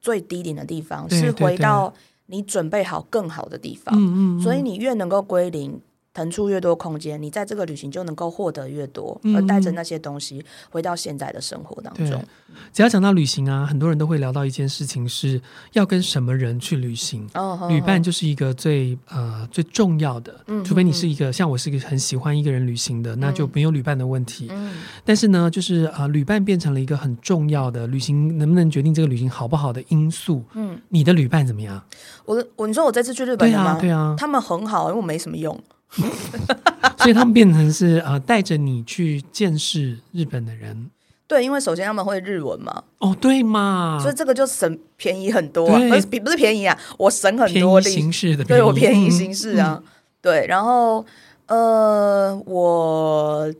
[0.00, 1.94] 最低点的地方，是回到
[2.26, 3.94] 你准备好更好的地方。
[3.96, 5.80] 嗯嗯，所以你越能够归零。
[6.14, 12.24] 腾出越多空间，你在这个旅行就能够获得越多，嗯、而带着那些东西回到现在的生活当中。
[12.72, 15.40] 只要讲到旅行啊，很多人都会聊到一件事情，是
[15.72, 17.28] 要跟什么人去旅行。
[17.34, 24.46] 哦、旅伴就是一个最呃最重要的，嗯、除非你是一个、嗯、像我是一个很喜欢一个人旅行的，嗯、那就没有旅伴的问题。
[24.52, 30.44] 嗯、但是呢，就是呃旅伴变成了一个很重要的旅行能不能决定这个旅行好不好的因素。
[30.54, 31.82] 嗯，你的旅伴怎么样？
[32.24, 33.76] 我我你说我这次去日本吗？
[33.80, 35.58] 对啊，对啊，他们很好，因为我没什么用。
[36.98, 40.90] 所以他们变成是呃带着你去见识日本的人，
[41.26, 49.10] 对，因为首先他们会日文嘛，哦，对嘛，所以这个就省便宜很多，啊，不是不是便宜啊，我省很多的形式的，对我便宜。
[49.10, 49.88] 形式啊，嗯、
[50.20, 51.04] 对，然后
[51.46, 53.52] 呃我。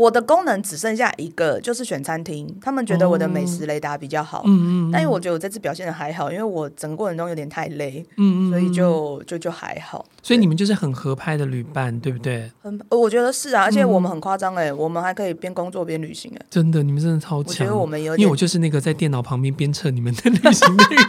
[0.00, 2.48] 我的功能只剩下一个，就是选餐厅。
[2.58, 10.06] 他们觉得我的美食雷达比较好，嗯嗯，但是我觉得我这次表现的还好，因为我整个过程中有点太累，嗯嗯，所以就就就还好。
[10.22, 12.50] 所以你们就是很合拍的旅伴，对不对？
[12.62, 17.52] 很，我觉得是啊，而且我们很夸张哎，我们还可以边工作边旅行哎，真的，你们真的超强。
[17.52, 21.04] 我觉得我们有，因为我就是那个在电脑旁边鞭策你们的旅行的人。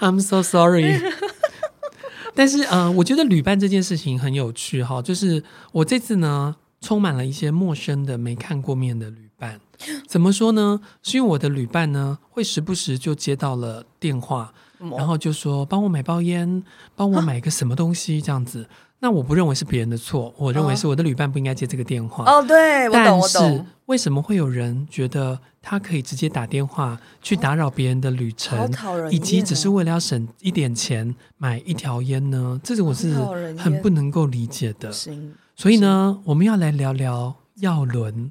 [0.00, 1.00] I'm so sorry。
[2.34, 6.56] 但是嗯、呃，我觉得旅伴这件事情很有趣哈，就是我这次呢。
[6.80, 9.60] 充满了一些陌生的、没看过面的旅伴，
[10.06, 10.80] 怎么说呢？
[11.02, 14.52] 是因为我的旅伴呢，会时不时就接到了电话，
[14.96, 16.62] 然后就说帮我买包烟，
[16.94, 18.68] 帮我买个什么东西这样子。
[19.00, 22.24] 那我不认为是别人的错，我认为是我的旅伴不应该接这个电话。
[22.24, 23.40] 哦，对，我懂，我懂。
[23.40, 28.68] 但是为什么会有人觉得他可以直接打电话去打扰别人的旅程，
[29.12, 32.60] 以及只是为了要省一点钱买一条烟呢？
[32.64, 33.14] 这是我是
[33.56, 34.90] 很不能够理解的。
[35.58, 38.30] 所以呢，我们要来聊聊耀伦。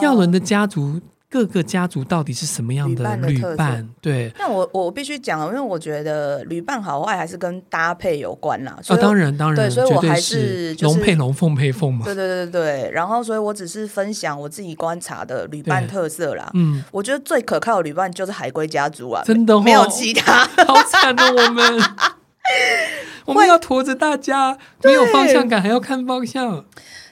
[0.00, 3.86] 耀伦的家族各个家族到底是什么样的旅伴？
[4.00, 8.78] 对，那我我必须讲，因为我觉得旅伴好坏还是跟搭配有关啦。
[8.86, 12.04] 啊，当然当然，对，所以我还是龙配龙，凤配凤嘛。
[12.04, 16.48] 对对对对，然后所以我只是分享我自己观察的旅伴特色啦。
[16.54, 21.64] 嗯，我觉得最可靠的旅伴就是海龟家族啊，真的、哦、没有其他，好惨的、哦、我们，
[23.28, 26.64] 我们要驮着大家，没有方向感还要看方向。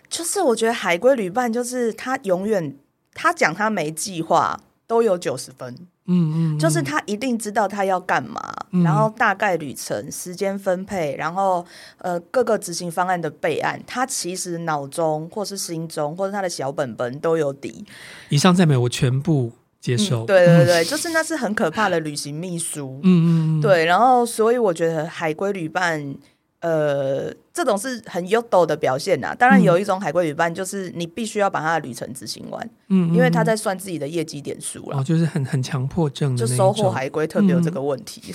[0.09, 2.77] 就是我觉得海龟旅伴就是他永远。
[3.19, 5.75] 他讲他没计划都有九十分，
[6.05, 8.39] 嗯，嗯嗯，就是他一定知道他要干嘛，
[8.73, 11.65] 嗯、然后大概旅程时间分配，然后
[11.97, 17.87] 呃各个执行方案的备案，他其实脑中或是心中或是他的小本本都有底。
[18.29, 19.53] 以上赞美我全部
[19.87, 26.17] 接受，嗯、对对对，就是那是很可怕的旅行秘书，嗯嗯，嗯对，然后所以我觉得海归旅伴。
[26.61, 29.33] 呃，这种是很优斗的表现呐。
[29.39, 34.99] 当然，有一种海归旅伴，就是你必须要把他的旅程执行完，嗯，因为他在算自己的业绩点数了。
[34.99, 38.35] 哦，就是很很强迫症，就收获海归特别有这个问题。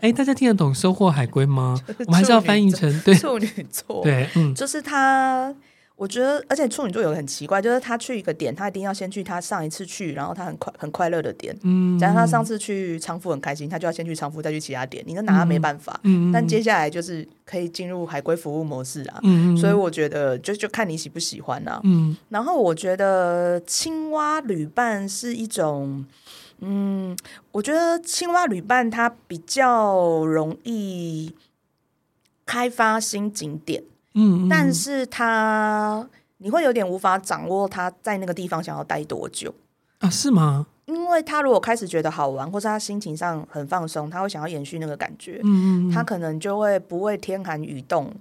[0.00, 1.76] 哎、嗯，大家听得懂收获海龟吗？
[2.06, 5.52] 我们还是要翻译成对处女座，对，嗯，就是他。
[6.00, 11.54] 我觉得，而且处女座有个很奇怪，就是他去一个点，他一定要先去他上一次去，然后他很快很快乐的点。
[11.62, 15.04] 嗯，假如他上次去仓库很开心，他就要先去仓库，再去其他点。
[15.06, 16.00] 你都拿他没办法。
[16.04, 19.20] 嗯，但接下来就是可以进入海龟服务模式啊。
[19.24, 21.78] 嗯，所以我觉得就就看你喜不喜欢啊。
[21.84, 26.06] 嗯，然后我觉得青蛙旅伴是一种，
[26.60, 27.14] 嗯，
[27.52, 31.34] 我觉得青蛙旅伴它比较容易
[32.46, 33.82] 开发新景点。
[34.14, 36.06] 嗯，但是他
[36.38, 39.54] 你会有点无法掌握他在那个地方想要待多久
[39.98, 40.10] 啊？
[40.10, 40.66] 是吗？
[40.86, 45.40] 因为他如果开始觉得好玩，或是他心情上很放松，他会想要延续那个感觉。
[45.44, 48.12] 嗯嗯，他可能就会不会天寒雨冻，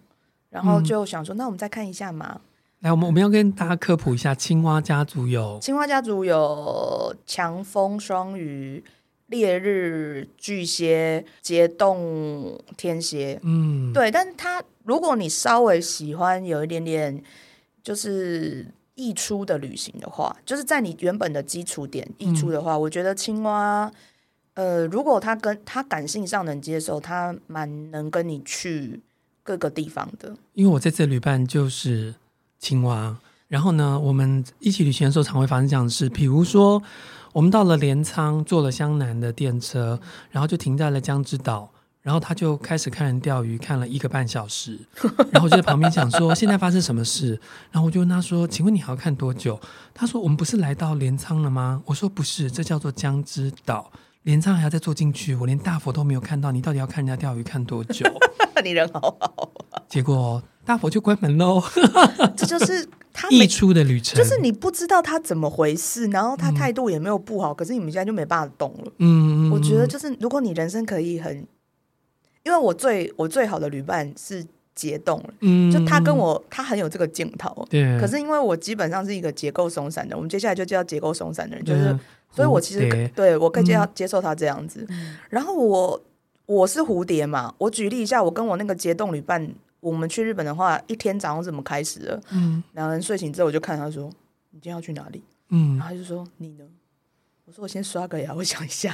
[0.49, 2.41] 然后就想说：“嗯、那我们再看一下嘛。”
[2.81, 8.83] 来，我们我们要跟大家科普一下，青蛙家族有青蛙家族有强风双鱼。
[9.27, 17.23] 烈日巨蟹、节冻天蝎，嗯，对，但是他如果你稍微喜欢有一点点
[17.83, 23.91] 就是溢出的旅行的话，就是在你原本的基础点溢出的话，嗯、我觉得青蛙，
[24.55, 28.99] 呃，如果他跟他感性上能接受，他蛮能跟你去
[29.43, 30.35] 各个地方的。
[30.55, 32.15] 因为我这次旅伴就是
[32.57, 33.15] 青蛙，
[33.47, 36.81] 然后呢，我们一起旅行的时候常会发生这样的事，比如说。
[37.31, 39.99] 我们到了镰仓，坐了湘南的电车，
[40.31, 41.69] 然后就停在了江之岛，
[42.09, 44.79] 然后他就开始看人钓鱼，看了一个半小时，
[45.31, 49.61] 然后我就在旁边讲说现在发生什么事，然后我就问他说，请问你还要看多久？
[49.93, 51.83] 他说我们不是来到镰仓了吗？
[51.85, 53.91] 我说不是，这叫做江之岛，
[54.23, 58.03] 镰仓还要再坐进去，我连大佛都没有看到，你到底要看人家钓鱼看多久？
[58.63, 61.61] 你人好好啊，结果大佛就关门喽，
[62.35, 62.89] 这就是。
[63.11, 68.91] 他溢出的旅程就是你不知道他怎么回事，然后他态度也没有不好，嗯、可是你们现在就没办法动了。
[68.99, 71.45] 嗯，我觉得就是如果你人生可以很，
[72.49, 77.99] 因为我最我最好的旅伴是结冻了，嗯，就他跟我他很有这个镜头，对。
[77.99, 81.99] 可是因为我基本上是一个结构松散的，我们接下来就叫结构松散的人，就是，嗯、
[82.31, 84.83] 所以我其实对我可以接接受他这样子。
[84.89, 86.01] 嗯、然后我
[86.47, 89.53] 我是蝴蝶嘛，我举例一下，我跟我那个结冻旅伴。
[89.81, 92.21] 我们去日本的话，一天早上怎么开始的？
[92.31, 94.11] 嗯，两个人睡醒之后，我就看他说
[94.51, 96.65] ：“你今天要去哪里？”嗯，然后他就说：“你呢？”
[97.47, 98.93] 我说：“我先刷个牙，我想一下。”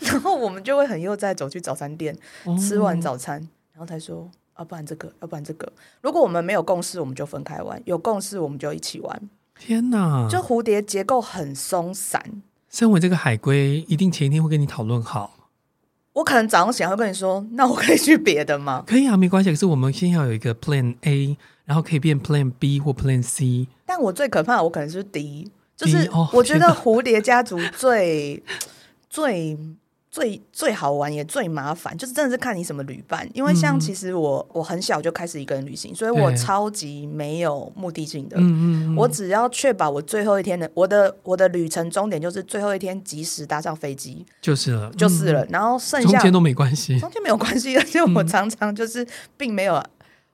[0.00, 3.38] 然后我们就会很悠哉走去早餐店，哦、吃完早餐，
[3.72, 9.22] 然后他说：“要不然这个，要不然这个。”如果我们没有共识，我们就分开玩；有共识，我们就一起玩。
[9.58, 10.28] 天哪！
[10.28, 12.42] 就蝴蝶结构很松散。
[12.68, 15.48] 身为这个海龟，一定前一天会跟你讨论好。
[16.12, 18.84] 我可能早上想会跟你说，那我可以去别的吗？
[18.86, 19.50] 可以啊，没关系。
[19.50, 23.66] 可是我们先要有一个 Plan A，然后可以变 Plan B 或 Plan C。
[23.84, 28.40] 但我最可怕的，我可能是 D，就是我觉得蝴蝶家族最
[29.14, 29.56] 最。
[30.14, 33.28] 最最好玩也最麻烦，就是真的是看你什么旅伴。
[33.34, 38.36] 因为像其实我、嗯、我很小就开始一个人旅行，所以我超级没有目的性的。
[38.38, 45.44] 嗯嗯，我只要确保我最后一天的我的我的旅程终点就是最后一天及时搭上飞机就是了，就是了。
[45.50, 49.04] 然后剩下中间都没关系，中间没有关系， 而且我常常就是
[49.36, 49.82] 并没有。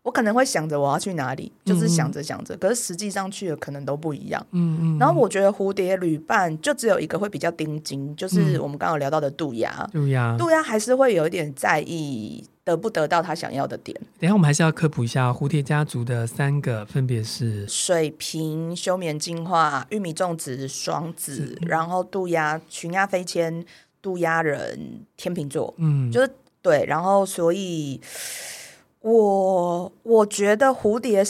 [0.02, 4.44] 我可能会想着我要去哪里，就是想着想着，嗯、可是实际上去的可能都不一样。
[4.52, 4.98] 嗯嗯。
[4.98, 9.86] 然后我觉得蝴蝶旅伴就只有一个会比较盯紧，就是我们刚刚聊到的渡鸦。
[9.92, 13.94] 渡鸦，渡鸦还是会有一点在意得不得到他想要的点。
[14.18, 23.62] 等一下我们还是要科普一下蝴蝶家族的三个，分别是水瓶、休眠进化、玉米种植、双子，然后渡鸦、群鸦飞迁、
[24.00, 25.74] 渡鸦人、天秤座。
[25.76, 26.30] 嗯，就是
[26.62, 28.00] 对，然后所以。
[29.00, 31.24] 我我觉得蝴蝶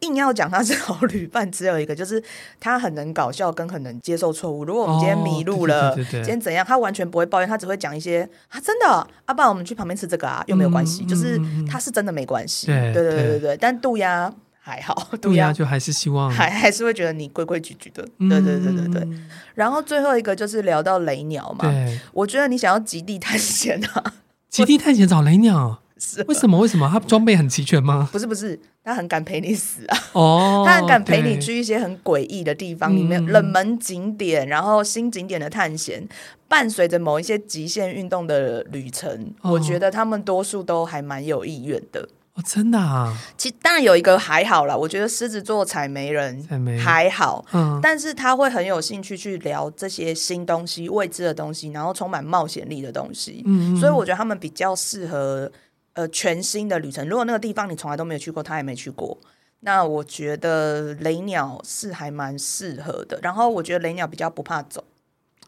[0.00, 2.20] 硬要讲他是好旅伴，只有一个，就是
[2.58, 4.64] 他很能搞笑，跟很能接受错误。
[4.64, 11.40] 如果我们今天迷路了，哦、对对对对，今天怎样，他完全不会抱怨，他只会讲一些啊，真的，阿、啊、爸，我们去旁边吃这个啊，又没有关系，嗯、就是
[11.70, 12.66] 他是真的没关系。
[12.66, 18.02] 对对对对对，但渡鸦还好，渡鸦就还是希望还还是会觉得你规规矩矩的。
[18.18, 19.08] 对对对对对。
[19.54, 21.72] 然后最后一个就是聊到雷鸟嘛，
[22.12, 24.14] 我觉得你想要极地探险啊，
[24.48, 25.78] 极地探险找雷鸟。
[26.26, 26.58] 为什么？
[26.58, 28.08] 为什么他装备很齐全吗？
[28.12, 29.98] 不是不是，他很敢陪你死啊！
[30.12, 36.06] 哦， 他很敢陪你去一些很诡异的地方，里面冷门景点，然后新景点的探险，
[36.48, 39.32] 伴随着某一些极限运动的旅程。
[39.42, 42.08] 我觉得他们多数都还蛮有意愿的。
[42.34, 43.14] 哦，真的啊！
[43.36, 46.42] 其实当然有一个还好啦，我觉得狮子座采莓人
[46.82, 53.42] 还好，嗯，但是他会很有兴趣去聊这些新东西、未知的东西，然后充满冒险力的东西。
[53.44, 55.52] 嗯，所以我觉得他们比较适合。
[55.94, 59.18] 呃，全新的旅程，如果那个地方你从来都没有去过，他也没去过，
[59.60, 63.18] 那我觉得雷鸟是还蛮适合的。
[63.22, 64.82] 然后我觉得雷鸟比较不怕走，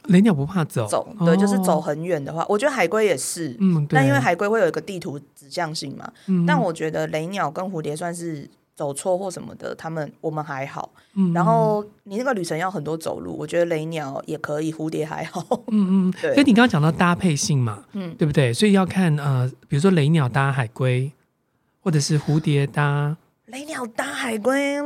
[0.04, 8.48] 雷鸟不怕走，走对，就是走很远的话，哦、我觉得海龟也是，嗯，但因为海龟会有一个地图指向性嘛，嗯，但我觉得雷鸟跟蝴蝶算是。
[8.74, 10.92] 走错或什么的，他们我们还好。
[11.14, 15.44] 嗯，然后你那个旅程要很多走路，我觉得雷鸟也可以，蝴蝶还好。
[15.68, 16.34] 嗯嗯， 对。
[16.34, 18.52] 所以你刚刚讲到搭配性嘛，嗯，对不对？
[18.52, 21.12] 所以要看呃，比如说雷鸟搭海龟，
[21.80, 23.16] 或者是蝴蝶搭
[23.46, 24.80] 雷鸟搭海龟。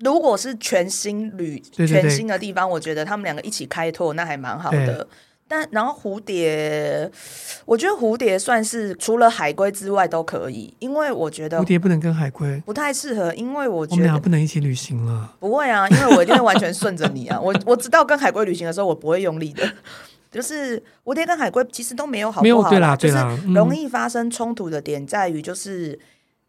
[0.00, 5.08] 如果是全新旅，全新的地方，我觉得他们两个一起开拓，那还蛮好的。
[5.48, 7.10] 但然后蝴蝶，
[7.64, 15.32] 我觉得蝴蝶算是除了海龟之外都可以，因为我觉得蝴蝶不能跟海龟不太适合，因为我觉得我们俩不能一起旅行了。
[15.38, 17.40] 不会啊，因为我一定会完全顺着你啊。
[17.40, 19.68] 我我知道跟海龟旅行的时候，我不会用力的。
[20.32, 25.98] 就是蝴蝶跟海龟其实都没有好不好，对啦，对啦，就是容易发生冲突的点在于就是。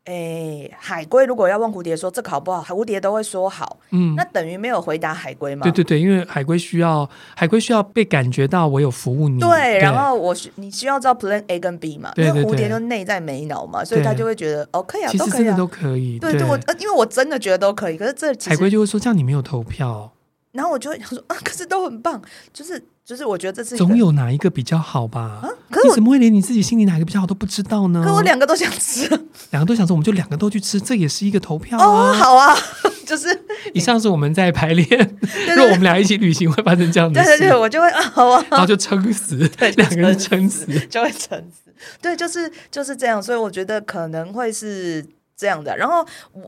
[0.08, 3.78] 诶、欸，海龟如果要问蝴蝶说这个好不好，蝴蝶都会说好。
[3.92, 5.64] 嗯，那等于没有回答海龟嘛？
[5.64, 9.38] 对对对，因为海龟需要海龟需要被感觉到我有服务你。
[9.40, 12.14] 对，对然后我需你需要知道 Plan A 跟 B 嘛？
[12.16, 16.18] 对对对，因为蝴蝶就内在没脑嘛，所以他就会觉得哦可以啊，其实真的都可以。
[16.20, 20.12] 对对，对，我因为我真的觉得都可以，可是这海龟就会说这样你没有投票。
[20.54, 22.20] 然后我就会想说啊，可是都很棒，
[22.52, 25.40] 就是就是，我觉得这次总有哪一个比较好吧？
[25.42, 28.04] 啊，可是我怎么会连你自己心里哪一个比较好都不知道呢？
[28.06, 29.08] 可我两个都想吃，
[29.52, 31.86] 两个都想吃，我们就两个都去吃，这也是一个投票啊。
[31.86, 32.54] 哦，好啊，
[33.08, 33.28] 就是
[33.74, 35.18] 以上是我们在排练，
[35.56, 45.06] 如果我们俩一起旅行会发生这样的事，对对对，我就会啊，好啊，然后就撑死，对，两个人撑死，就会撑死，对，就是就是这样，所以我觉得可能会是。
[45.38, 46.04] 这样的，然后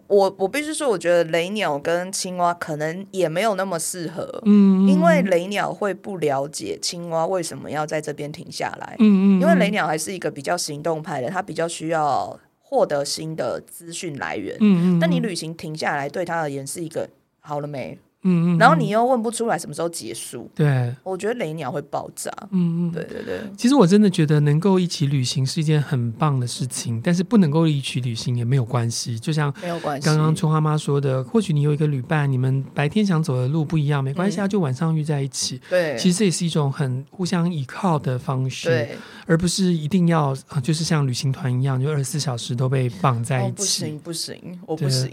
[0.07, 17.07] 我我必须说，我觉得雷鸟跟青蛙可能也没有那么适合，嗯，因为雷鸟会不了解青蛙为什么要在这边停下来，嗯嗯，因为雷鸟还是一个比较行动派的，它比较需要获得新的资讯来源，嗯嗯，但你旅行停下来对它而言是一个
[17.39, 17.99] 好了没？
[18.23, 23.39] 嗯嗯，然后你又问不出来什么时候结束，对，我觉得雷鸟会爆炸，嗯嗯，对对对。
[23.57, 29.17] 其实我真的觉得能够一起旅行是一件很棒的事情，但是不能够一起旅行也没有关系。
[29.17, 35.61] 就像没有关系，刚刚春花妈说的，或许你有一个旅伴，你们白天想走的路不一样，没关系啊，就晚上遇在一起。
[35.69, 43.55] 对，其实这也是一种很互相依靠的方式，对，而不是一定要就是像旅行团一样，就二十四小时都被绑在一起。
[43.55, 45.09] 不行不行，我不行。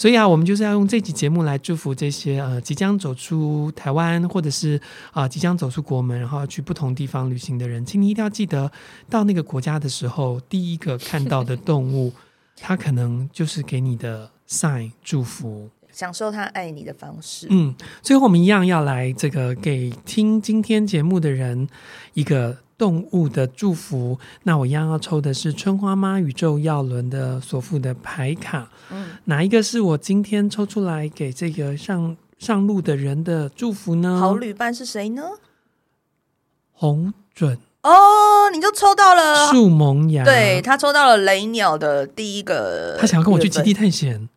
[0.00, 4.80] 所以啊，我们就是要用这期节目来祝福这些呃即将走出台湾，或者是
[5.12, 8.72] 啊、呃、即将走出国门，然后去不同地方旅行的人，请你一定要记得，
[9.10, 12.10] 到那个国家的时候，第一个看到的动物，
[12.56, 17.46] 它可能就是给你的 sign 祝福，享受他爱你的方式。
[17.50, 21.68] 嗯，最后我们一样要来这个给听今天节目的人
[22.14, 22.56] 一个。
[22.80, 28.70] 动物的祝福，那我一样要抽的是春花妈宇宙药轮的所附的牌卡。
[28.90, 34.18] 嗯，哪一个是我今天抽出来给这个上上路的人的祝福呢？
[34.18, 35.24] 好旅伴是谁呢？
[36.72, 44.30] 红准哦，你就抽到了树萌芽，对，他抽到了雷鸟的第一个，他想要跟我去极地探险。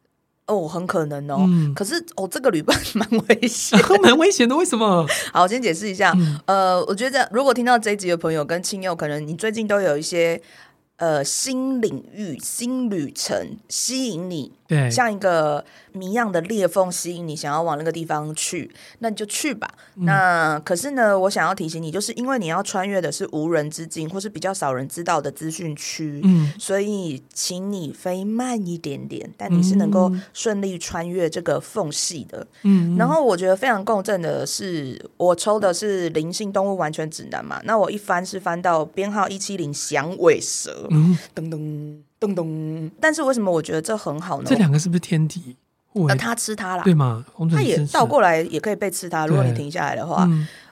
[0.48, 1.38] 哦，很可能哦。
[1.48, 4.56] 嗯、可是哦，这个旅伴 蛮危险， 蛮危险的。
[4.56, 5.06] 为什么？
[5.32, 6.14] 好，我先解释一下。
[6.18, 10.42] 嗯、呃，我觉得如果听到这一集的朋友跟亲友，可能你最近都有一些
[10.98, 19.70] 呃新领域、新旅程吸引你，对，像一个谜样的裂缝吸引你，想要往那个地方去，那你就去吧。
[19.96, 32.48] 嗯、那可是呢，我想要提醒你，就是因为你要穿越的是无人之境，或是比较少人知道的资讯区，嗯，所以请你飞慢一点点，但你是能够顺利穿越这个缝隙的。
[32.64, 42.92] 嗯，然后我觉得非常共振的是，我抽的是灵性动物完全指南嘛，那我一翻是翻到编号一七零响尾蛇，嗯，噔噔噔噔。
[43.00, 44.46] 但是为什么我觉得这很好呢？
[44.48, 45.56] 这两个是不是天敌？
[46.08, 47.24] 那他吃它了，对吗？
[47.52, 49.28] 他也倒过来也可以被吃它。
[49.28, 50.28] 如果你停下来的话，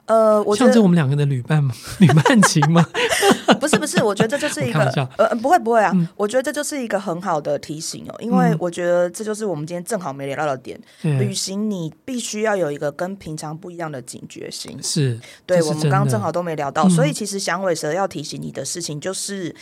[0.06, 1.72] 呃，我觉得我们两个的旅伴吗？
[2.00, 2.84] 旅伴情吗？
[3.60, 4.80] 不是不是，我觉得这就是一个
[5.16, 10.76] 呃，不会不会啊，我觉得这就是一个很好的提醒哦，因为我觉得这就是我们今天正好没聊到的点。
[11.02, 15.62] 旅行你必须要有一个跟平常不一样的警觉性，是对。
[15.62, 19.54] 我们刚刚正好都没聊到，所以其实响尾蛇要提醒你的事情就是。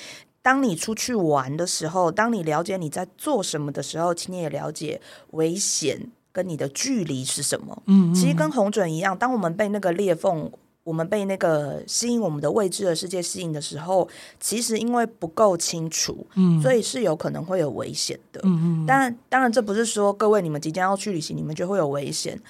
[0.43, 5.01] 当你出去玩的时候，当你了解你在做什么的时候，请你也了解
[5.33, 7.83] 危险跟你的距离是什么。
[7.87, 10.51] 嗯，嗯，其实跟红准一样，当我们被那个裂缝，
[10.83, 14.09] 我们被那个吸引我们的未知的世界吸引的时候，
[14.41, 18.41] 其实因为不够清楚，嗯，所以是有可能会有危险的。
[18.45, 22.41] 嗯嗯，但当然，这不是说各位你们即将要去旅行，你们就会有危险。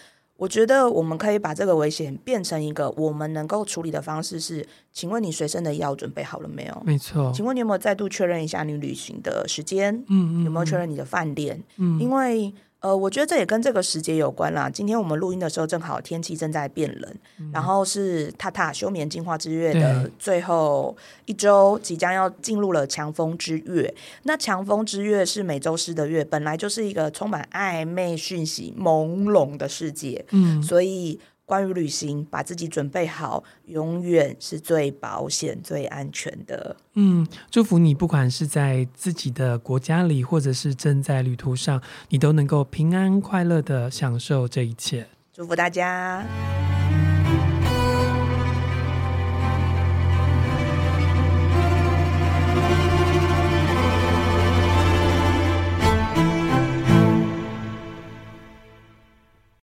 [0.41, 6.83] 我觉得我们可以把这个危险变成一个我们能够处理的方式是，请问你随身的药准备好了没有？
[6.85, 7.31] 没错。
[7.35, 9.95] 请问你有没有再度确认一下你旅行的时间？
[10.09, 10.45] 嗯嗯，嗯。
[10.47, 11.63] 有没有确认你的饭店？
[11.77, 12.01] 嗯。
[12.01, 12.53] 因为。
[12.81, 14.69] 呃，我觉得这也跟这个时节有关啦。
[14.69, 23.95] 今天我们录音的时候，正好天气正在变冷，嗯、然后是塔塔休眠进化之月的最后一周，即将要进入了强风之月。
[24.23, 30.25] 那强风之月是美洲狮的月，本来就是一个充满暧昧讯息、朦胧的世界。
[30.31, 31.21] 嗯，所以。
[31.51, 36.77] 关于旅行，把自己准备好，永远是最保险、最安全的。
[36.95, 45.09] 嗯，祝福你，不管是在自己的国家里，或者是正在旅途上，你都能够平安快乐的享受这一切。
[45.33, 46.25] 祝福大家。